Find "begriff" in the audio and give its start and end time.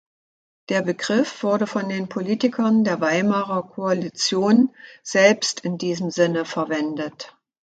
0.81-1.43